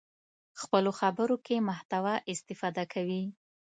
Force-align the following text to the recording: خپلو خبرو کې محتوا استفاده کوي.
خپلو 0.61 0.91
خبرو 0.99 1.35
کې 1.45 1.65
محتوا 1.69 2.15
استفاده 2.33 2.83
کوي. 2.93 3.23